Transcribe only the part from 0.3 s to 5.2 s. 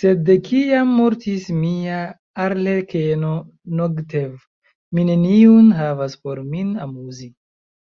kiam mortis mia arlekeno Nogtev, mi